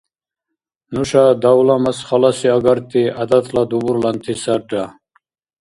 Нуша 0.93 1.23
давла-мас 1.41 1.99
халаси 2.07 2.47
агарти 2.57 3.01
гӀядатла 3.15 3.63
дубурланти 3.69 4.33
сарра… 4.43 4.85